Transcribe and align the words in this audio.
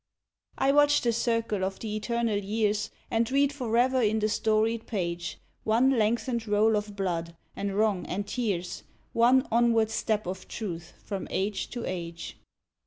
I 0.57 0.71
watch 0.71 1.01
the 1.01 1.13
circle 1.13 1.63
of 1.63 1.77
the 1.77 1.95
eternal 1.95 2.39
years, 2.39 2.89
And 3.11 3.29
read 3.31 3.53
forever 3.53 4.01
in 4.01 4.17
the 4.17 4.29
storied 4.29 4.87
page 4.87 5.37
One 5.63 5.91
lengthened 5.91 6.47
roll 6.47 6.75
of 6.75 6.95
blood, 6.95 7.35
and 7.55 7.75
wrong, 7.77 8.07
and 8.07 8.25
tears, 8.27 8.81
One 9.13 9.47
onward 9.51 9.91
step 9.91 10.25
of 10.25 10.47
Truth 10.47 10.93
from 11.05 11.27
age 11.29 11.69
to 11.69 11.85
age. 11.85 12.39